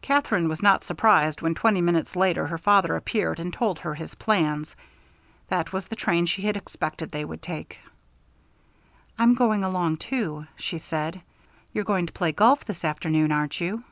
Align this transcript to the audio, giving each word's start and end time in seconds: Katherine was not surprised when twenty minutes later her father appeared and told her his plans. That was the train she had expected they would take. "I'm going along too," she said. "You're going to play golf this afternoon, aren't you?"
Katherine 0.00 0.48
was 0.48 0.62
not 0.62 0.84
surprised 0.84 1.42
when 1.42 1.54
twenty 1.54 1.82
minutes 1.82 2.16
later 2.16 2.46
her 2.46 2.56
father 2.56 2.96
appeared 2.96 3.38
and 3.38 3.52
told 3.52 3.80
her 3.80 3.94
his 3.94 4.14
plans. 4.14 4.74
That 5.48 5.70
was 5.70 5.84
the 5.84 5.96
train 5.96 6.24
she 6.24 6.40
had 6.40 6.56
expected 6.56 7.10
they 7.12 7.26
would 7.26 7.42
take. 7.42 7.78
"I'm 9.18 9.34
going 9.34 9.62
along 9.62 9.98
too," 9.98 10.46
she 10.56 10.78
said. 10.78 11.20
"You're 11.74 11.84
going 11.84 12.06
to 12.06 12.12
play 12.14 12.32
golf 12.32 12.64
this 12.64 12.86
afternoon, 12.86 13.32
aren't 13.32 13.60
you?" 13.60 13.84